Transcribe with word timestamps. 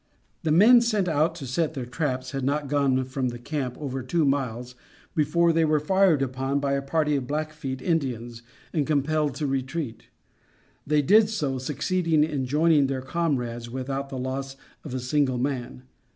The 0.41 0.51
men 0.51 0.81
sent 0.81 1.07
out 1.07 1.35
to 1.35 1.45
set 1.45 1.75
their 1.75 1.85
traps 1.85 2.31
had 2.31 2.43
not 2.43 2.67
gone 2.67 3.03
from 3.05 3.29
the 3.29 3.37
camp 3.37 3.77
over 3.79 4.01
two 4.01 4.25
miles 4.25 4.73
before 5.13 5.53
they 5.53 5.63
were 5.63 5.79
fired 5.79 6.23
upon 6.23 6.59
by 6.59 6.73
a 6.73 6.81
party 6.81 7.15
of 7.15 7.27
Blackfeet 7.27 7.83
Indians 7.83 8.41
and 8.73 8.87
compelled 8.87 9.35
to 9.35 9.45
retreat. 9.45 10.07
They 10.87 11.03
did 11.03 11.29
so, 11.29 11.59
succeeding 11.59 12.23
in 12.23 12.47
joining 12.47 12.87
their 12.87 13.03
comrades 13.03 13.69
without 13.69 14.09
the 14.09 14.17
loss 14.17 14.55
of 14.83 14.95
a 14.95 14.99
single 14.99 15.37
man. 15.37 15.83